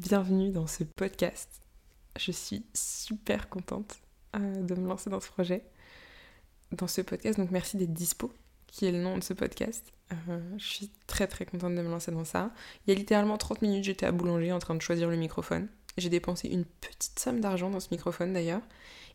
Bienvenue 0.00 0.48
dans 0.50 0.66
ce 0.66 0.82
podcast. 0.82 1.60
Je 2.18 2.32
suis 2.32 2.64
super 2.72 3.50
contente 3.50 3.98
euh, 4.34 4.62
de 4.62 4.74
me 4.74 4.88
lancer 4.88 5.10
dans 5.10 5.20
ce 5.20 5.28
projet, 5.28 5.62
dans 6.72 6.86
ce 6.86 7.02
podcast. 7.02 7.38
Donc 7.38 7.50
merci 7.50 7.76
d'être 7.76 7.92
dispo, 7.92 8.32
qui 8.66 8.86
est 8.86 8.92
le 8.92 9.02
nom 9.02 9.18
de 9.18 9.22
ce 9.22 9.34
podcast. 9.34 9.92
Euh, 10.12 10.40
je 10.56 10.64
suis 10.64 10.90
très 11.06 11.26
très 11.26 11.44
contente 11.44 11.74
de 11.74 11.82
me 11.82 11.90
lancer 11.90 12.12
dans 12.12 12.24
ça. 12.24 12.50
Il 12.86 12.94
y 12.94 12.96
a 12.96 12.98
littéralement 12.98 13.36
30 13.36 13.60
minutes, 13.60 13.84
j'étais 13.84 14.06
à 14.06 14.12
Boulanger 14.12 14.52
en 14.52 14.58
train 14.58 14.74
de 14.74 14.80
choisir 14.80 15.10
le 15.10 15.16
microphone. 15.16 15.68
J'ai 15.98 16.08
dépensé 16.08 16.48
une 16.48 16.64
petite 16.64 17.18
somme 17.18 17.42
d'argent 17.42 17.68
dans 17.68 17.80
ce 17.80 17.88
microphone 17.90 18.32
d'ailleurs. 18.32 18.62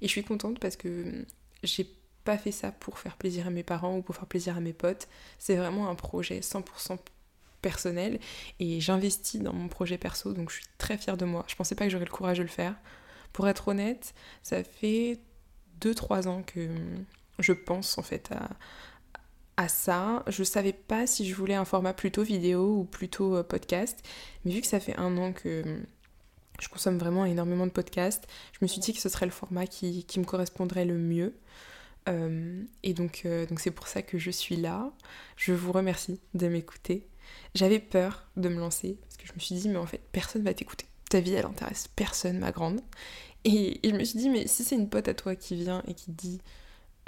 Et 0.02 0.07
je 0.07 0.12
suis 0.12 0.23
contente 0.23 0.59
parce 0.59 0.76
que 0.76 1.26
j'ai 1.63 1.90
pas 2.26 2.38
fait 2.38 2.52
ça 2.52 2.71
pour 2.71 2.99
faire 2.99 3.17
plaisir 3.17 3.48
à 3.48 3.49
mes 3.49 3.63
parents 3.63 3.98
ou 3.98 4.02
pour 4.04 4.15
faire 4.15 4.27
plaisir 4.27 4.55
à 4.55 4.59
mes 4.59 4.73
potes. 4.73 5.07
C'est 5.40 5.55
vraiment 5.55 5.90
un 5.90 5.95
projet 5.95 6.41
100% 6.41 6.99
personnel 7.65 8.19
et 8.59 8.79
j'investis 8.79 9.41
dans 9.41 9.53
mon 9.53 9.67
projet 9.67 9.97
perso 9.97 10.33
donc 10.33 10.51
je 10.51 10.57
suis 10.57 10.67
très 10.77 10.99
fière 10.99 11.17
de 11.17 11.25
moi. 11.25 11.43
Je 11.47 11.55
pensais 11.55 11.73
pas 11.73 11.85
que 11.85 11.89
j'aurais 11.89 12.05
le 12.05 12.11
courage 12.11 12.37
de 12.37 12.43
le 12.43 12.47
faire. 12.49 12.75
Pour 13.33 13.47
être 13.47 13.69
honnête, 13.69 14.13
ça 14.43 14.63
fait 14.63 15.19
2-3 15.81 16.27
ans 16.27 16.43
que 16.43 16.70
je 17.39 17.53
pense 17.53 17.97
en 17.97 18.03
fait 18.03 18.29
à, 18.31 18.49
à 19.57 19.67
ça. 19.67 20.23
Je 20.27 20.43
savais 20.43 20.73
pas 20.73 21.07
si 21.07 21.27
je 21.27 21.33
voulais 21.33 21.55
un 21.55 21.65
format 21.65 21.93
plutôt 21.93 22.21
vidéo 22.21 22.77
ou 22.77 22.83
plutôt 22.83 23.35
euh, 23.35 23.41
podcast, 23.43 23.99
mais 24.43 24.51
vu 24.51 24.61
que 24.61 24.67
ça 24.67 24.79
fait 24.79 24.95
un 24.97 25.17
an 25.17 25.34
que 25.34 25.63
je 26.61 26.70
consomme 26.70 26.99
vraiment 26.99 27.25
énormément 27.25 27.65
de 27.65 27.71
podcasts, 27.71 28.27
je 28.53 28.59
me 28.62 28.68
suis 28.68 28.79
dit 28.79 28.93
que 28.93 28.99
ce 28.99 29.09
serait 29.09 29.25
le 29.25 29.31
format 29.31 29.65
qui, 29.65 30.05
me 30.18 30.23
correspondrait 30.23 30.85
le 30.85 30.99
mieux. 30.99 31.35
Euh, 32.07 32.62
et 32.84 32.93
donc 32.93 33.23
euh, 33.25 33.47
donc 33.47 33.59
c'est 33.59 33.71
pour 33.71 33.87
ça 33.87 34.03
que 34.03 34.20
je 34.20 34.29
suis 34.29 34.55
là. 34.55 34.91
Je 35.35 35.53
vous 35.53 35.71
remercie 35.71 36.20
de 36.35 36.47
m'écouter. 36.47 37.07
J'avais 37.54 37.79
peur 37.79 38.27
de 38.37 38.49
me 38.49 38.59
lancer 38.59 38.98
parce 39.01 39.18
que 39.18 39.27
je 39.27 39.34
me 39.34 39.40
suis 39.40 39.55
dit 39.55 39.70
mais 39.70 39.77
en 39.77 39.85
fait 39.85 40.01
personne 40.12 40.43
va 40.43 40.54
t'écouter. 40.54 40.85
Ta 41.09 41.20
vie 41.20 41.34
elle 41.34 41.45
intéresse 41.45 41.87
personne 41.95 42.40
ma 42.40 42.51
grande. 42.51 42.81
Et, 43.43 43.79
je 43.84 43.95
me 43.95 44.04
suis 44.04 44.20
dit 44.20 44.29
mais 44.29 44.48
si 44.48 44.63
c'est 44.63 44.76
une 44.76 44.90
pote 44.90 45.07
à 45.07 45.13
toi 45.13 45.35
qui 45.35 45.55
vient 45.55 45.84
et 45.87 45.93
qui 45.93 46.12
dit 46.12 46.41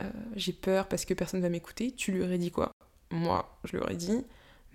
euh, 0.02 0.10
j'ai 0.36 0.54
peur 0.54 0.88
parce 0.88 1.06
que 1.06 1.14
personne 1.14 1.42
va 1.42 1.50
m'écouter, 1.50 1.92
tu 1.92 2.12
lui 2.12 2.23
aurais 2.23 2.38
dit 2.38 2.52
quoi? 2.52 2.72
Moi 3.12 3.60
je 3.64 3.78
lui 3.78 3.84
aurais 3.84 3.95
dit 3.95 4.23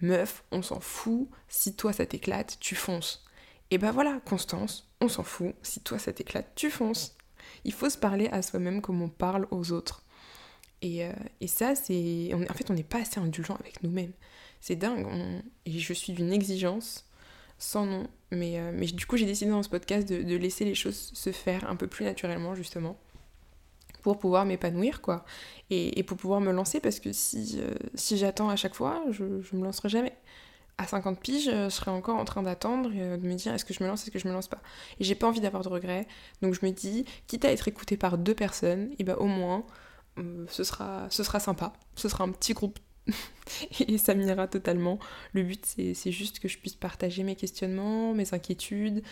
meuf 0.01 0.45
on 0.51 0.63
s'en 0.63 0.81
fout, 0.81 1.29
si 1.49 1.75
toi 1.75 1.93
ça 1.93 2.07
t'éclate 2.07 2.59
tu 2.61 2.75
fonces. 2.75 3.25
Et 3.71 3.79
ben 3.79 3.91
voilà 3.91 4.21
Constance, 4.27 4.91
on 5.01 5.09
s'en 5.09 5.23
fout, 5.23 5.55
si 5.63 5.81
toi 5.81 5.99
ça 5.99 6.13
t'éclate 6.13 6.53
tu 6.55 6.71
fonces. 6.71 7.17
Il 7.65 7.73
faut 7.73 7.91
se 7.91 7.99
parler 7.99 8.29
à 8.29 8.43
soi-même 8.43 8.83
comme 8.83 9.03
on 9.03 9.09
parle 9.09 9.47
aux 9.51 9.73
autres. 9.73 10.05
Et, 10.83 11.05
euh, 11.05 11.13
et 11.41 11.47
ça, 11.47 11.75
c'est. 11.75 12.31
En 12.35 12.55
fait, 12.55 12.71
on 12.71 12.75
n'est 12.75 12.83
pas 12.83 12.99
assez 12.99 13.19
indulgent 13.19 13.55
avec 13.55 13.83
nous-mêmes. 13.83 14.13
C'est 14.61 14.77
dingue. 14.77 15.07
Et 15.65 15.79
je 15.79 15.93
suis 15.93 16.13
d'une 16.13 16.33
exigence 16.33 17.07
sans 17.59 17.87
nom. 17.87 18.09
Mais, 18.33 18.59
euh, 18.59 18.73
mais 18.75 18.87
du 18.87 19.07
coup, 19.07 19.17
j'ai 19.17 19.27
décidé 19.27 19.51
dans 19.51 19.63
ce 19.63 19.69
podcast 19.69 20.09
de, 20.09 20.23
de, 20.23 20.37
laisser 20.37 20.65
les 20.65 20.75
choses 20.75 21.13
se 21.15 21.31
faire 21.31 21.69
un 21.71 21.77
peu 21.77 21.87
plus 21.87 22.05
naturellement, 22.05 22.55
justement. 22.55 22.99
Pour 24.03 24.19
pouvoir 24.19 24.45
m'épanouir, 24.45 25.01
quoi. 25.01 25.25
Et, 25.71 26.03
pour 26.03 26.17
pouvoir 26.17 26.41
me 26.41 26.51
lancer, 26.51 26.81
parce 26.81 26.99
que 26.99 27.13
si, 27.13 27.61
euh, 27.61 27.73
j'attends 28.17 28.49
à 28.49 28.57
chaque 28.57 28.75
fois, 28.75 29.05
je, 29.11 29.41
je 29.41 29.57
me 29.57 29.63
lancerai 29.63 29.89
jamais. 29.89 30.13
À 30.79 30.87
50 30.89 31.21
piges, 31.21 31.45
je 31.45 31.69
serai 31.69 31.93
encore 31.93 32.19
en 32.19 32.25
train 32.25 32.43
d'attendre 32.43 32.91
et 32.93 33.17
de 33.17 33.25
me 33.25 33.35
dire 33.35 33.55
est-ce 33.55 33.65
que 33.65 33.75
je 33.75 33.85
me 33.85 33.89
lance, 33.89 34.03
est-ce 34.03 34.11
que 34.11 34.19
je 34.19 34.27
me 34.27 34.33
lance 34.33 34.49
pas? 34.49 34.61
Et 34.99 35.05
j'ai 35.05 35.15
pas 35.15 35.29
envie 35.29 35.41
d'avoir 35.41 35.63
de 35.63 35.69
regrets. 35.69 36.09
Donc 36.41 36.55
je 36.55 36.67
me 36.67 36.73
dis, 36.73 37.05
quitte 37.29 37.45
à 37.45 37.53
être 37.53 37.69
écouté 37.69 37.97
par 37.97 38.19
deux 38.19 38.35
personnes, 38.35 38.91
et 38.99 39.05
ben 39.05 39.15
au 39.17 39.27
moins 39.27 39.59
euh, 39.59 39.63
ce, 40.49 40.65
sera, 40.65 41.07
ce 41.11 41.23
sera 41.23 41.41
sympa. 41.41 41.73
Ce 41.95 42.09
sera 42.09 42.25
un 42.25 42.31
petit 42.31 42.53
groupe 42.53 42.79
et 43.89 43.99
ça 43.99 44.15
m'ira 44.15 44.47
totalement. 44.49 44.99
Le 45.33 45.43
but, 45.43 45.65
c'est 45.67 46.13
juste 46.13 46.39
que 46.39 46.49
je 46.49 46.59
puisse 46.59 46.75
partager 46.75 47.23
mes 47.23 47.37
questionnements, 47.37 48.15
mes 48.15 48.35
inquiétudes, 48.35 49.03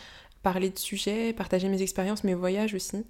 parler 0.42 0.70
de 0.70 0.78
sujets, 0.78 1.32
partager 1.32 1.68
mes 1.68 1.82
expériences, 1.82 2.24
mes 2.24 2.34
voyages 2.34 2.74
aussi. 2.74 3.04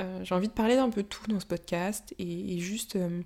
Euh, 0.00 0.24
j'ai 0.24 0.34
envie 0.34 0.48
de 0.48 0.52
parler 0.52 0.76
d'un 0.76 0.90
peu 0.90 1.02
tout 1.02 1.26
dans 1.28 1.40
ce 1.40 1.46
podcast 1.46 2.14
et, 2.18 2.58
juste 2.58 2.96
euh, 2.96 3.20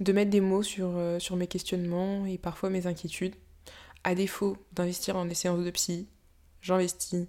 de 0.00 0.12
mettre 0.12 0.30
des 0.30 0.40
mots 0.40 0.62
sur, 0.62 1.00
sur 1.18 1.36
mes 1.36 1.46
questionnements 1.46 2.26
et 2.26 2.38
parfois 2.38 2.70
mes 2.70 2.86
inquiétudes. 2.86 3.34
À 4.04 4.14
défaut 4.14 4.56
d'investir 4.72 5.14
dans 5.14 5.24
des 5.24 5.34
séances 5.34 5.64
de 5.64 5.70
psy, 5.70 6.06
j'investis 6.60 7.26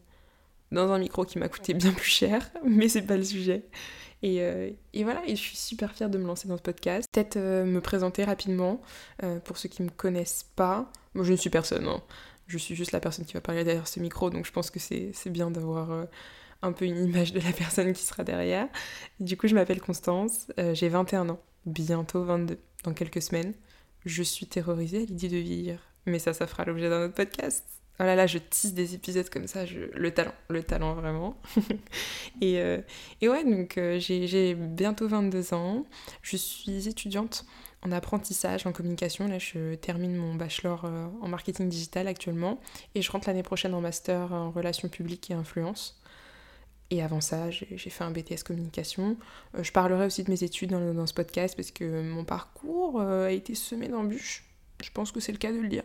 dans 0.72 0.91
un 0.91 1.00
micro 1.00 1.25
qui 1.25 1.40
m'a 1.40 1.47
coûté 1.47 1.74
bien 1.74 1.91
plus 1.91 2.09
cher, 2.09 2.52
mais 2.66 2.90
c'est 2.90 3.02
pas 3.02 3.18
le 3.18 3.24
sujet. 3.24 3.66
Euh, 4.23 4.72
et, 4.94 5.03
voilà, 5.03 5.22
je 5.28 5.35
suis 5.35 5.57
super 5.57 5.94
fière 5.94 6.09
de 6.09 6.17
me 6.17 6.25
lancer 6.25 6.47
dans 6.47 6.57
ce 6.57 6.61
podcast. 6.61 7.07
Peut-être 7.11 7.38
euh, 7.38 7.66
me 7.66 7.81
présenter 7.81 8.23
rapidement 8.23 8.81
euh, 9.23 9.39
pour 9.39 9.57
ceux 9.57 9.69
qui 9.69 9.81
ne 9.81 9.88
me 9.88 9.91
connaissent 9.91 10.45
pas. 10.55 10.91
Moi, 11.13 11.23
je 11.23 11.31
ne 11.31 11.38
suis 11.38 11.50
personne, 11.50 11.88
hein. 11.88 12.01
je 12.47 12.57
suis 12.57 12.75
juste 12.75 12.91
la 12.91 13.00
personne 13.00 13.25
qui 13.25 13.33
va 13.33 13.41
parler 13.41 13.63
derrière 13.63 13.88
ce 13.88 14.00
micro, 14.00 14.29
donc 14.29 14.45
je 14.45 14.51
pense 14.51 14.69
que 14.69 14.79
c'est 14.79 15.13
bien 15.28 15.50
d'avoir 15.50 16.07
un 16.61 16.72
peu 16.72 16.85
une 16.85 17.03
image 17.03 17.33
de 17.33 17.39
la 17.39 17.51
personne 17.51 17.91
qui 17.94 18.03
sera 18.03 18.23
derrière. 18.23 18.67
du 19.19 19.35
coup, 19.35 19.47
je 19.47 19.55
m'appelle 19.55 19.81
Constance, 19.81 20.47
j'ai 20.73 20.89
21 20.89 21.29
ans, 21.29 21.41
bientôt 21.66 22.23
22, 22.23 22.59
dans 22.84 22.94
quelques 22.94 23.22
semaines. 23.22 23.53
Je 24.05 24.22
suis 24.22 24.45
terrorisée 24.45 24.97
à 24.97 25.05
l'idée 25.05 25.29
de 25.29 25.38
vieillir, 25.38 25.79
mais 26.05 26.19
ça, 26.19 26.34
ça 26.34 26.45
fera 26.45 26.66
l'objet 26.66 26.89
d'un 26.89 27.05
autre 27.05 27.16
podcast. 27.16 27.66
Oh 28.00 28.03
là 28.03 28.16
là, 28.16 28.28
je 28.28 28.38
tisse 28.38 28.75
des 28.75 28.94
épisodes 28.94 29.28
comme 29.30 29.47
ça, 29.47 29.62
le 29.66 30.12
talent, 30.12 30.34
le 30.50 30.62
talent 30.62 30.94
vraiment. 30.94 31.35
et, 32.41 32.59
euh, 32.59 32.80
et, 33.22 33.30
ouais, 33.30 33.44
donc 33.44 33.80
euh, 33.80 33.97
j'ai 34.00 34.53
bientôt 34.53 35.08
22 35.08 35.56
ans, 35.56 35.84
je 36.22 36.38
suis 36.38 36.88
étudiante 36.88 37.44
en 37.81 37.91
apprentissage, 37.91 38.68
en 38.68 38.72
communication. 38.72 39.28
Là, 39.28 39.40
je 39.40 39.74
termine 39.75 40.16
mon 40.16 40.35
bachelor 40.35 40.85
euh, 40.85 41.08
en 41.22 41.28
marketing 41.28 41.69
digital 41.69 42.08
actuellement 42.08 42.62
et 42.94 43.02
je 43.02 43.12
rentre 43.12 43.28
l'année 43.30 43.44
prochaine 43.44 43.74
en 43.74 43.81
master 43.81 44.31
en 44.31 44.52
relations 44.52 44.90
publiques 44.90 45.31
et 45.31 45.34
influence. 45.34 46.00
Et 46.91 47.02
avant 47.02 47.19
ça, 47.19 47.50
j'ai 47.50 47.90
fait 47.90 48.03
un 48.03 48.12
BTS 48.12 48.44
communication. 48.46 49.18
je 49.59 49.72
parlerai 49.74 50.06
aussi 50.06 50.24
de 50.24 50.31
mes 50.31 50.44
études 50.44 50.69
dans, 50.69 50.94
dans 50.94 51.06
ce 51.08 51.14
podcast 51.14 51.56
parce 51.56 51.72
que 51.72 52.02
mon 52.02 52.24
parcours 52.24 53.02
a 53.02 53.31
été 53.31 53.56
semé 53.56 53.90
d'embûches. 53.90 54.46
Je 54.81 54.90
pense 54.91 55.12
que 55.12 55.19
c'est 55.19 55.34
le 55.34 55.38
cas 55.38 55.52
de 55.52 55.58
le 55.58 55.68
dire. 55.68 55.84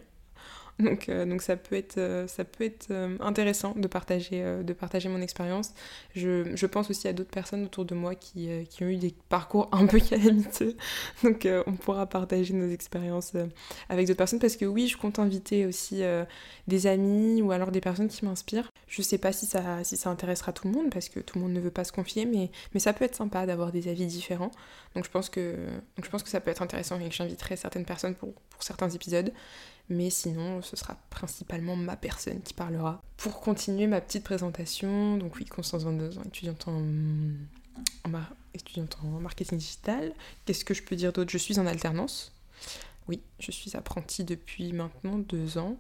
Donc, 0.79 1.09
euh, 1.09 1.25
donc 1.27 1.43
ça 1.43 1.57
peut 1.57 1.77
être, 1.77 1.99
euh, 1.99 2.27
ça 2.27 2.45
peut 2.45 2.65
être 2.65 2.89
euh, 2.91 3.17
intéressant 3.21 3.75
de 3.77 3.87
partager, 3.87 4.43
de 4.63 4.73
partager 4.73 5.09
mon 5.09 5.21
expérience. 5.21 5.73
Je, 6.15 6.55
je, 6.57 6.67
pense 6.67 6.91
aussi 6.91 7.09
à 7.09 7.13
d'autres 7.13 7.31
personnes 7.31 7.65
autour 7.65 7.85
de 7.85 7.95
moi 7.95 8.15
qui, 8.15 8.49
qui, 8.71 8.85
ont 8.85 8.89
eu 8.89 8.97
des 8.97 9.15
parcours 9.29 9.69
un 9.73 9.87
peu 9.87 10.01
calamiteux. 10.01 10.77
Donc 11.23 11.47
on 11.67 11.73
pourra 11.75 12.07
partager 12.07 12.55
nos 12.55 12.71
expériences 12.71 13.33
avec 13.89 14.07
d'autres 14.07 14.19
personnes 14.19 14.39
parce 14.39 14.57
que 14.57 14.65
oui, 14.65 14.89
je 14.89 14.97
compte 14.97 15.19
inviter 15.19 15.67
aussi 15.67 16.03
des 16.67 16.87
amis 16.87 17.43
ou 17.43 17.53
alors 17.53 17.71
des 17.71 17.81
personnes 17.81 18.09
qui 18.09 18.25
m'inspirent. 18.25 18.71
Je 18.89 19.03
sais 19.03 19.19
pas 19.19 19.33
si 19.33 19.47
ça, 19.47 19.85
si 19.85 19.97
ça 19.97 20.11
intéressera 20.11 20.53
tout 20.53 20.69
le 20.69 20.75
monde 20.75 20.91
parce 20.91 21.09
que 21.09 21.21
tout 21.21 21.39
le 21.39 21.45
monde 21.45 21.53
ne 21.53 21.61
veut 21.61 21.71
pas 21.71 21.85
se 21.85 21.93
confier, 21.93 22.25
mais, 22.25 22.51
mais 22.73 22.81
ça 22.81 22.93
peut 22.93 23.05
être 23.05 23.17
sympa 23.17 23.47
d'avoir 23.47 23.73
des 23.73 23.89
avis 23.89 24.07
différents. 24.07 24.51
Donc 24.95 25.05
je 25.05 25.11
pense 25.11 25.29
que, 25.29 25.55
donc 25.97 26.05
je 26.05 26.11
pense 26.11 26.23
que 26.23 26.29
ça 26.29 26.41
peut 26.41 26.51
être 26.51 26.63
intéressant 26.63 26.99
et 26.99 27.09
que 27.09 27.15
j'inviterai 27.15 27.57
certaines 27.57 27.85
personnes 27.85 28.15
pour, 28.15 28.33
pour 28.33 28.63
certains 28.63 28.91
épisodes 28.91 29.33
mais 29.89 30.11
sinon 30.11 30.63
ce 30.63 30.77
sera 30.77 30.97
principalement 31.11 31.77
ma 31.77 31.97
personne 31.97 32.41
qui 32.43 32.55
parlera. 32.55 33.03
Pour 33.17 33.41
continuer 33.41 33.87
ma 33.87 34.01
petite 34.01 34.25
présentation, 34.25 35.17
donc 35.17 35.37
oui, 35.37 35.45
Constance 35.45 35.85
22 35.85 36.19
ans, 36.19 36.23
étudiante 36.27 36.69
en, 36.69 36.83
étudiante 38.55 38.99
en 39.03 39.21
marketing 39.21 39.59
digital. 39.59 40.13
Qu'est-ce 40.45 40.65
que 40.65 40.75
je 40.75 40.83
peux 40.83 40.97
dire 40.97 41.13
d'autre? 41.13 41.31
Je 41.31 41.39
suis 41.39 41.59
en 41.59 41.67
alternance. 41.67 42.33
Oui, 43.09 43.23
je 43.39 43.51
suis 43.51 43.77
apprentie 43.77 44.25
depuis 44.25 44.73
maintenant 44.73 45.19
deux 45.19 45.59
ans. 45.59 45.77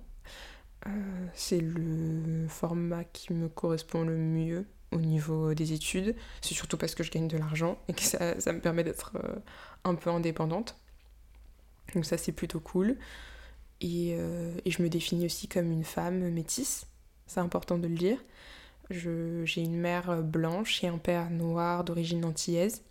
Euh, 0.86 1.26
c'est 1.34 1.60
le 1.60 2.48
format 2.48 3.04
qui 3.04 3.32
me 3.32 3.48
correspond 3.48 4.02
le 4.02 4.16
mieux 4.16 4.66
au 4.90 4.98
niveau 4.98 5.54
des 5.54 5.72
études. 5.72 6.14
C'est 6.40 6.54
surtout 6.54 6.76
parce 6.76 6.94
que 6.94 7.02
je 7.02 7.10
gagne 7.10 7.28
de 7.28 7.38
l'argent 7.38 7.78
et 7.88 7.92
que 7.92 8.02
ça, 8.02 8.34
me 8.52 8.60
permet 8.60 8.84
d'être 8.84 9.12
euh, 9.16 9.36
un 9.84 9.94
peu 9.94 10.10
indépendante. 10.10 10.76
Donc 11.94 12.04
ça 12.04 12.18
c'est 12.18 12.32
plutôt 12.32 12.60
cool. 12.60 12.96
Euh, 13.84 14.54
et, 14.64 14.70
je 14.70 14.82
me 14.82 14.88
définis 14.88 15.26
aussi 15.26 15.48
comme 15.48 15.70
une 15.70 15.84
femme 15.84 16.30
métisse, 16.30 16.86
c'est 17.26 17.40
important 17.40 17.78
de 17.78 17.88
le 17.88 17.94
dire. 17.94 18.18
J'ai 18.90 19.62
une 19.62 19.76
mère 19.76 20.22
blanche 20.22 20.84
et 20.84 20.88
un 20.88 20.98
père 20.98 21.30
noir 21.30 21.82
d'origine 21.84 22.24
antillaise, 22.24 22.82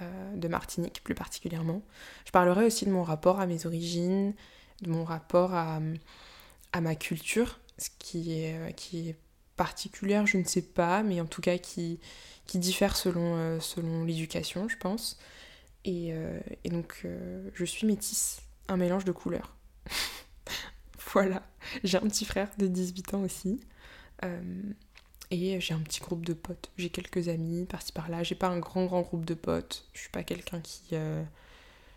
euh, 0.00 0.36
de 0.36 0.48
Martinique 0.48 1.02
plus 1.04 1.14
particulièrement. 1.14 1.82
Je 2.24 2.30
parlerai 2.30 2.64
aussi 2.64 2.86
de 2.86 2.90
mon 2.90 3.02
rapport 3.02 3.38
à 3.40 3.46
mes 3.46 3.66
origines, 3.66 4.32
de 4.82 4.90
mon 4.90 5.04
rapport 5.04 5.54
à, 5.54 5.80
à 6.72 6.80
ma 6.80 6.94
culture, 6.94 7.60
ce 7.76 7.90
qui 7.98 8.40
est, 8.40 8.54
euh, 8.58 8.70
qui 8.70 9.10
est 9.10 9.16
particulière, 9.56 10.26
je 10.26 10.38
ne 10.38 10.44
sais 10.44 10.62
pas, 10.62 11.02
mais 11.02 11.20
en 11.20 11.26
tout 11.26 11.42
cas 11.42 11.58
qui, 11.58 12.00
qui 12.46 12.58
diffère 12.58 12.96
selon, 12.96 13.60
selon 13.60 14.04
l'éducation, 14.04 14.68
je 14.68 14.76
pense. 14.76 15.18
Et, 15.84 16.14
et 16.62 16.70
donc, 16.70 17.04
je 17.54 17.64
suis 17.64 17.84
métisse, 17.84 18.40
un 18.68 18.76
mélange 18.76 19.04
de 19.04 19.10
couleurs. 19.10 19.57
Voilà. 21.22 21.42
J'ai 21.84 21.98
un 21.98 22.08
petit 22.08 22.24
frère 22.24 22.48
de 22.58 22.66
18 22.66 23.14
ans 23.14 23.22
aussi. 23.22 23.60
Euh, 24.24 24.62
et 25.30 25.60
j'ai 25.60 25.74
un 25.74 25.80
petit 25.80 26.00
groupe 26.00 26.24
de 26.24 26.32
potes. 26.32 26.70
J'ai 26.76 26.90
quelques 26.90 27.28
amis 27.28 27.66
par-ci 27.66 27.92
par-là. 27.92 28.22
J'ai 28.22 28.34
pas 28.34 28.48
un 28.48 28.58
grand 28.58 28.86
grand 28.86 29.02
groupe 29.02 29.24
de 29.24 29.34
potes. 29.34 29.88
Je 29.94 30.00
suis 30.00 30.10
pas 30.10 30.22
quelqu'un 30.22 30.60
qui. 30.60 30.82
Euh, 30.92 31.22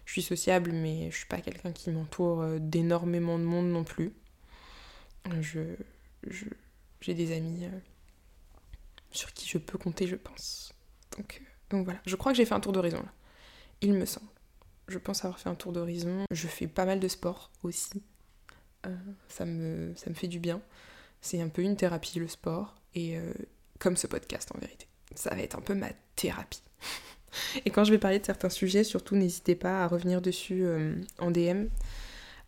je 0.06 0.13
suis 0.13 0.21
sociable, 0.21 0.71
mais 0.71 1.09
je 1.12 1.18
suis 1.18 1.27
pas 1.27 1.39
quelqu'un 1.39 1.71
qui 1.71 1.89
m'entoure 1.91 2.41
euh, 2.41 2.59
d'énormément 2.59 3.39
de 3.39 3.44
monde 3.44 3.68
non 3.68 3.83
plus. 3.83 4.13
Je, 5.39 5.59
j'ai 7.00 7.13
des 7.13 7.31
amis 7.31 7.68
sur 9.12 9.31
qui 9.33 9.47
je 9.47 9.59
peux 9.59 9.77
compter, 9.77 10.07
je 10.07 10.15
pense. 10.15 10.73
Donc, 11.15 11.41
donc 11.69 11.85
voilà, 11.85 12.00
je 12.06 12.15
crois 12.15 12.31
que 12.31 12.38
j'ai 12.38 12.45
fait 12.45 12.56
un 12.56 12.59
tour 12.59 12.71
d'horizon 12.71 12.97
là. 12.97 13.13
Il 13.81 13.94
me 13.94 14.06
semble. 14.06 14.27
Je 14.88 14.97
pense 14.97 15.23
avoir 15.23 15.39
fait 15.39 15.50
un 15.50 15.56
tour 15.56 15.71
d'horizon. 15.71 16.25
Je 16.31 16.47
fais 16.47 16.68
pas 16.68 16.85
mal 16.85 17.00
de 17.00 17.07
sport 17.07 17.51
aussi. 17.63 18.03
Ça, 19.28 19.45
me, 19.45 19.94
ça 19.95 20.10
me 20.10 20.16
fait 20.16 20.28
du 20.28 20.39
bien. 20.39 20.62
C'est 21.22 21.42
un 21.42 21.50
peu 21.50 21.62
une 21.62 21.75
thérapie 21.75 22.19
le 22.19 22.28
sport. 22.28 22.75
Et 22.95 23.18
comme 23.81 23.98
ce 23.98 24.07
podcast 24.07 24.50
en 24.56 24.60
vérité. 24.60 24.88
Ça 25.16 25.31
va 25.31 25.42
être 25.42 25.57
un 25.57 25.62
peu 25.62 25.74
ma 25.74 25.89
thérapie. 26.16 26.62
Et 27.66 27.72
quand 27.72 27.83
je 27.83 27.92
vais 27.92 27.98
parler 27.98 28.19
de 28.19 28.25
certains 28.25 28.50
sujets, 28.50 28.83
surtout 28.83 29.16
n'hésitez 29.16 29.56
pas 29.56 29.83
à 29.83 29.88
revenir 29.88 30.22
dessus 30.22 30.63
euh, 30.63 30.95
en 31.19 31.31
DM 31.31 31.66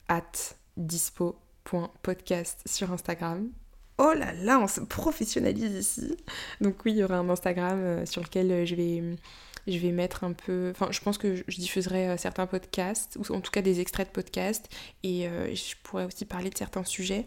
at 0.07 0.31
dispo.podcast 0.77 2.61
sur 2.65 2.91
Instagram. 2.91 3.49
Oh 3.97 4.13
là 4.15 4.33
là, 4.33 4.59
on 4.59 4.67
se 4.67 4.81
professionnalise 4.81 5.73
ici. 5.73 6.17
Donc 6.61 6.85
oui, 6.85 6.91
il 6.91 6.97
y 6.97 7.03
aura 7.03 7.17
un 7.17 7.29
Instagram 7.29 7.79
euh, 7.79 8.05
sur 8.05 8.21
lequel 8.21 8.51
euh, 8.51 8.65
je 8.65 8.75
vais, 8.75 9.03
je 9.67 9.77
vais 9.77 9.91
mettre 9.91 10.23
un 10.23 10.33
peu... 10.33 10.71
Enfin, 10.71 10.87
je 10.91 10.99
pense 10.99 11.17
que 11.17 11.35
je 11.35 11.57
diffuserai 11.57 12.17
certains 12.17 12.47
podcasts, 12.47 13.17
ou 13.17 13.33
en 13.33 13.41
tout 13.41 13.51
cas 13.51 13.61
des 13.61 13.79
extraits 13.79 14.07
de 14.07 14.13
podcasts, 14.13 14.69
et 15.03 15.27
je 15.53 15.75
pourrais 15.83 16.05
aussi 16.05 16.25
parler 16.25 16.49
de 16.49 16.57
certains 16.57 16.83
sujets. 16.83 17.25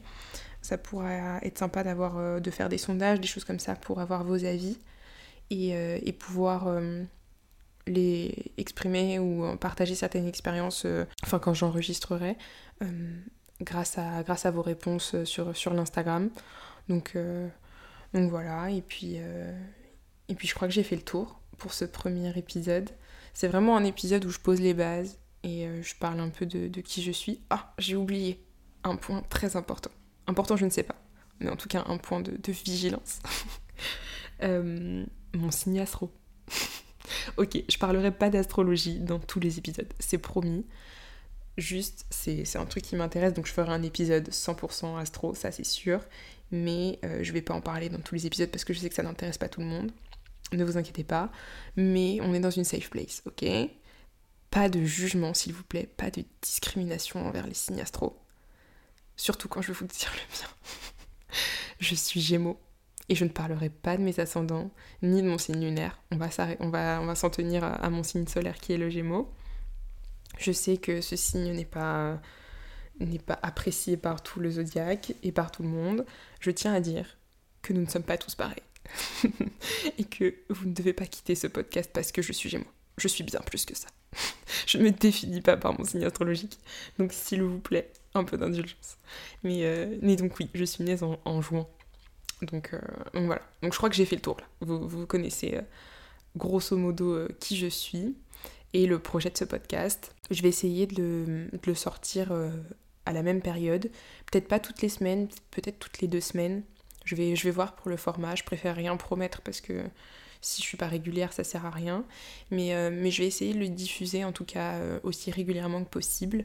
Ça 0.63 0.79
pourrait 0.79 1.41
être 1.43 1.59
sympa 1.59 1.83
d'avoir, 1.83 2.41
de 2.41 2.51
faire 2.51 2.69
des 2.69 2.79
sondages, 2.79 3.21
des 3.21 3.29
choses 3.29 3.45
comme 3.45 3.61
ça 3.61 3.75
pour 3.75 4.01
avoir 4.01 4.25
vos 4.25 4.45
avis 4.45 4.79
et, 5.51 5.71
et 5.71 6.13
pouvoir 6.13 6.69
les 7.87 8.35
exprimer 8.57 9.19
ou 9.19 9.57
partager 9.57 9.95
certaines 9.95 10.27
expériences, 10.27 10.85
euh, 10.85 11.05
enfin 11.23 11.39
quand 11.39 11.55
j'enregistrerai, 11.55 12.37
euh, 12.83 13.21
grâce, 13.61 13.99
à, 13.99 14.23
grâce 14.23 14.47
à 14.47 14.51
vos 14.51 14.63
réponses 14.63 15.15
euh, 15.15 15.25
sur, 15.25 15.57
sur 15.57 15.73
l'Instagram. 15.73 16.31
Donc, 16.89 17.19
donc 18.15 18.31
voilà, 18.31 18.71
et 18.71 18.81
puis, 18.81 19.17
et 19.17 20.35
puis 20.37 20.47
je 20.47 20.55
crois 20.55 20.69
que 20.69 20.75
j'ai 20.75 20.85
fait 20.85 20.95
le 20.95 21.03
tour 21.03 21.41
pour 21.59 21.75
ce 21.75 21.85
premier 21.85 22.37
épisode. 22.39 22.91
C'est 23.35 23.49
vraiment 23.49 23.77
un 23.77 23.85
épisode 23.85 24.25
où 24.25 24.31
je 24.31 24.39
pose 24.39 24.61
les 24.61 24.75
bases 24.75 25.19
et 25.43 25.69
je 25.83 25.95
parle 25.95 26.21
un 26.21 26.31
peu 26.31 26.47
de, 26.47 26.81
qui 26.81 27.03
je 27.03 27.13
suis. 27.13 27.41
Ah, 27.51 27.75
j'ai 27.79 27.97
oublié 27.97 28.45
un 28.85 28.97
point 28.97 29.23
très 29.29 29.57
important. 29.57 29.91
Important, 30.27 30.57
je 30.57 30.65
ne 30.65 30.71
sais 30.71 30.83
pas, 30.83 30.97
mais 31.41 31.51
en 31.51 31.57
tout 31.57 31.69
cas 31.69 31.85
un 31.87 31.99
point 31.99 32.21
de, 32.21 32.53
vigilance. 32.53 33.21
mon 34.43 35.51
signe 35.51 35.81
astro. 35.81 36.11
ok, 37.37 37.63
je 37.69 37.79
parlerai 37.79 38.11
pas 38.11 38.31
d'astrologie 38.31 38.99
dans 39.01 39.19
tous 39.19 39.41
les 39.41 39.59
épisodes, 39.59 39.93
c'est 39.99 40.19
promis. 40.19 40.65
Juste, 41.59 42.05
c'est 42.11 42.57
un 42.57 42.67
truc 42.67 42.85
qui 42.85 42.97
m'intéresse, 42.97 43.33
donc 43.33 43.47
je 43.47 43.53
ferai 43.53 43.73
un 43.73 43.83
épisode 43.83 44.29
100% 44.29 44.99
astro, 44.99 45.35
ça 45.35 45.51
c'est 45.51 45.65
sûr. 45.65 46.01
Mais 46.53 46.99
euh, 47.05 47.21
je 47.23 47.33
vais 47.33 47.43
pas 47.43 47.55
en 47.55 47.61
parler 47.61 47.89
dans 47.89 47.99
tous 47.99 48.15
les 48.15 48.27
épisodes 48.27 48.51
parce 48.51 48.65
que 48.65 48.73
je 48.73 48.79
sais 48.79 48.89
que 48.89 48.95
ça 48.95 49.03
n'intéresse 49.03 49.39
pas 49.39 49.49
tout 49.49 49.61
le 49.61 49.67
monde. 49.67 49.91
Ne 50.53 50.65
vous 50.65 50.77
inquiétez 50.77 51.05
pas. 51.05 51.31
Mais 51.77 52.19
on 52.23 52.35
est 52.35 52.41
dans 52.41 52.51
une 52.51 52.65
safe 52.65 52.91
place, 52.91 53.23
ok? 53.27 53.45
Pas 54.51 54.69
de 54.69 54.85
jugement, 54.85 55.35
s'il 55.35 55.53
vous 55.53 55.65
plaît. 55.65 55.89
Pas 55.97 56.11
de 56.11 56.25
discrimination 56.43 57.27
envers 57.27 57.47
les 57.47 57.55
signes 57.55 57.81
astro. 57.81 58.19
Surtout 59.17 59.49
quand 59.49 59.63
je 59.63 59.69
vais 59.69 59.79
vous 59.79 59.87
dire 59.99 60.13
le 60.13 60.39
mien. 60.39 60.51
je 61.81 61.95
suis 61.95 62.21
Gémeaux 62.21 62.61
et 63.09 63.15
je 63.15 63.25
ne 63.25 63.31
parlerai 63.31 63.71
pas 63.71 63.97
de 63.97 64.03
mes 64.03 64.19
ascendants 64.21 64.71
ni 65.03 65.23
de 65.23 65.29
mon 65.29 65.39
signe 65.39 65.61
lunaire. 65.61 66.01
On 66.11 66.17
va, 66.17 67.15
s'en 67.15 67.31
tenir 67.31 67.65
à, 67.65 67.91
mon 67.91 68.03
signe 68.03 68.27
solaire 68.27 68.59
qui 68.59 68.73
est 68.73 68.79
le 68.79 68.91
Gémeaux. 68.91 69.33
Je 70.39 70.53
sais 70.53 70.77
que 70.77 71.01
ce 71.01 71.17
signe 71.17 71.53
n'est 71.53 71.65
pas, 71.65 72.21
n'est 73.01 73.19
pas 73.19 73.39
apprécié 73.43 73.97
par 73.97 74.23
tout 74.23 74.41
le 74.41 74.51
zodiaque 74.51 75.15
et 75.23 75.33
par 75.33 75.51
tout 75.51 75.63
le 75.63 75.69
monde. 75.69 76.05
Je 76.41 76.51
tiens 76.51 76.75
à 76.75 76.81
dire 76.81 77.17
que 77.63 77.73
nous 77.73 77.81
ne 77.81 77.89
sommes 77.89 78.03
pas 78.03 78.19
tous 78.19 78.35
pareils. 78.35 78.63
et 79.99 80.05
que 80.05 80.35
vous 80.51 80.67
ne 80.67 80.75
devez 80.75 80.93
pas 80.93 81.07
quitter 81.07 81.35
ce 81.35 81.47
podcast 81.47 81.91
parce 81.93 82.13
que 82.13 82.23
je 82.23 82.33
suis 82.33 82.49
Gémeaux. 82.49 82.65
Je 82.99 83.09
suis 83.09 83.25
bien 83.25 83.41
plus 83.41 83.65
que 83.65 83.77
ça. 83.77 83.89
je 84.67 84.79
ne 84.79 84.85
me 84.85 84.91
définis 84.91 85.43
pas 85.43 85.57
par 85.57 85.79
mon 85.79 85.85
signe 85.85 86.05
astrologique. 86.05 86.59
Donc 86.99 87.13
s'il 87.13 87.43
vous 87.43 87.59
plaît, 87.59 87.91
un 88.15 88.25
peu 88.25 88.39
d'indulgence. 88.39 88.97
Mais, 89.43 89.65
euh, 89.65 90.17
donc 90.17 90.39
oui, 90.39 90.49
je 90.55 90.65
suis 90.65 90.85
née 90.85 91.03
en, 91.03 91.19
en 91.25 91.43
juin 91.43 91.67
euh, 92.43 92.47
donc, 92.47 92.75
voilà. 93.15 93.43
Donc 93.63 93.73
je 93.73 93.79
crois 93.79 93.89
que 93.89 93.97
j'ai 93.97 94.05
fait 94.05 94.17
le 94.17 94.23
tour 94.23 94.37
là. 94.39 94.47
Vous, 94.61 94.87
vous 94.87 95.07
connaissez 95.07 95.55
euh, 95.55 95.63
grosso 96.37 96.77
modo 96.77 97.13
euh, 97.13 97.29
qui 97.41 97.57
je 97.57 97.67
suis 97.67 98.17
et 98.73 98.87
le 98.87 98.99
projet 98.99 99.31
de 99.31 99.37
ce 99.37 99.45
podcast. 99.45 100.15
Je 100.31 100.43
vais 100.43 100.49
essayer 100.49 100.87
de 100.87 101.49
le, 101.65 101.75
sortir 101.75 102.33
à 103.07 103.13
la 103.13 103.23
même 103.23 103.41
période. 103.41 103.91
Peut-être 104.31 104.49
pas 104.49 104.59
toutes 104.59 104.83
les 104.83 104.89
semaines, 104.89 105.29
peut-être 105.51 105.79
toutes 105.79 106.01
les 106.01 106.09
deux 106.09 106.21
semaines. 106.21 106.63
Je 107.07 107.15
vais, 107.15 107.51
voir 107.51 107.75
pour 107.75 107.89
le 107.89 107.97
format. 107.97 108.35
Je 108.35 108.45
préfère 108.45 108.77
rien 108.77 108.95
promettre 108.99 109.41
parce 109.41 109.63
que 109.63 109.85
si 110.43 110.61
je 110.61 110.67
suis 110.67 110.77
pas 110.77 110.89
régulière, 110.89 111.33
ça 111.33 111.45
sert 111.45 111.65
à 111.65 111.71
rien. 111.71 112.05
Mais, 112.51 112.91
mais 112.91 113.11
je 113.11 113.23
vais 113.23 113.29
essayer 113.29 113.55
de 113.55 113.59
le 113.59 113.69
diffuser 113.69 114.25
en 114.25 114.33
tout 114.33 114.45
cas 114.45 114.79
aussi 115.03 115.31
régulièrement 115.31 115.83
que 115.83 115.89
possible. 115.89 116.45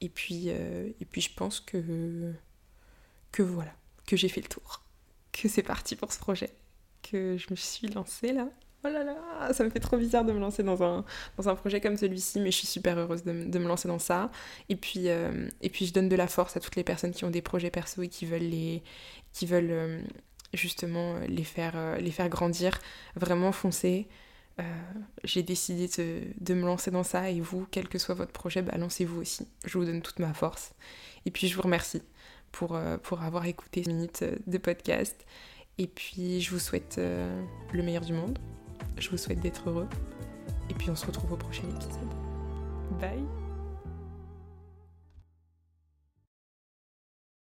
Et 0.00 0.08
puis, 0.08 0.48
et 0.48 1.06
puis 1.10 1.20
je 1.20 1.30
pense 1.32 1.60
que, 1.60 2.32
que 3.30 3.42
voilà, 3.42 3.72
que 4.06 4.16
j'ai 4.16 4.28
fait 4.28 4.40
le 4.40 4.48
tour 4.48 4.82
que 5.32 5.48
c'est 5.48 5.62
parti 5.62 5.96
pour 5.96 6.12
ce 6.12 6.18
projet, 6.18 6.50
que 7.02 7.36
je 7.36 7.46
me 7.50 7.56
suis 7.56 7.88
lancée 7.88 8.32
là. 8.32 8.48
Oh 8.84 8.88
là 8.88 9.04
là, 9.04 9.52
ça 9.52 9.62
me 9.62 9.70
fait 9.70 9.80
trop 9.80 9.96
bizarre 9.96 10.24
de 10.24 10.32
me 10.32 10.40
lancer 10.40 10.62
dans 10.62 10.82
un, 10.82 11.04
dans 11.36 11.48
un 11.48 11.54
projet 11.54 11.80
comme 11.80 11.96
celui-ci, 11.96 12.40
mais 12.40 12.50
je 12.50 12.58
suis 12.58 12.66
super 12.66 12.98
heureuse 12.98 13.22
de, 13.22 13.44
de 13.44 13.58
me 13.58 13.68
lancer 13.68 13.86
dans 13.86 14.00
ça. 14.00 14.30
Et 14.68 14.76
puis, 14.76 15.08
euh, 15.08 15.48
et 15.60 15.70
puis 15.70 15.86
je 15.86 15.92
donne 15.92 16.08
de 16.08 16.16
la 16.16 16.26
force 16.26 16.56
à 16.56 16.60
toutes 16.60 16.74
les 16.76 16.84
personnes 16.84 17.12
qui 17.12 17.24
ont 17.24 17.30
des 17.30 17.42
projets 17.42 17.70
perso 17.70 18.02
et 18.02 18.08
qui 18.08 18.26
veulent, 18.26 18.40
les, 18.40 18.82
qui 19.32 19.46
veulent 19.46 19.70
euh, 19.70 20.00
justement 20.52 21.16
les 21.28 21.44
faire, 21.44 21.74
euh, 21.76 21.96
les 21.98 22.10
faire 22.10 22.28
grandir. 22.28 22.80
Vraiment 23.16 23.52
foncer. 23.52 24.08
J'ai 25.24 25.42
décidé 25.42 25.88
de, 25.98 26.20
de, 26.40 26.54
me 26.54 26.64
lancer 26.64 26.92
dans 26.92 27.02
ça 27.02 27.30
et 27.30 27.40
vous, 27.40 27.66
quel 27.72 27.88
que 27.88 27.98
soit 27.98 28.14
votre 28.14 28.30
projet, 28.30 28.62
bah, 28.62 28.76
lancez-vous 28.78 29.20
aussi. 29.20 29.48
Je 29.64 29.76
vous 29.76 29.84
donne 29.84 30.02
toute 30.02 30.20
ma 30.20 30.32
force. 30.34 30.72
Et 31.26 31.32
puis 31.32 31.48
je 31.48 31.56
vous 31.56 31.62
remercie 31.62 32.02
pour, 32.52 32.76
euh, 32.76 32.98
pour 32.98 33.22
avoir 33.22 33.46
écouté 33.46 33.82
minutes 33.86 34.22
euh, 34.22 34.36
de 34.46 34.58
podcast. 34.58 35.26
Et 35.78 35.86
puis 35.86 36.40
je 36.40 36.50
vous 36.50 36.60
souhaite 36.60 36.96
euh, 36.98 37.42
le 37.72 37.82
meilleur 37.82 38.04
du 38.04 38.12
monde. 38.12 38.38
Je 38.98 39.10
vous 39.10 39.16
souhaite 39.16 39.40
d'être 39.40 39.68
heureux. 39.68 39.88
Et 40.70 40.74
puis 40.74 40.90
on 40.90 40.96
se 40.96 41.06
retrouve 41.06 41.32
au 41.32 41.36
prochain 41.36 41.64
épisode. 41.68 42.08
Bye 43.00 43.41